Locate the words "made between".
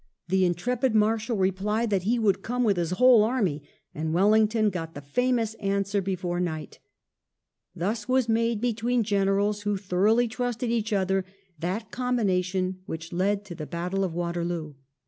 8.27-9.03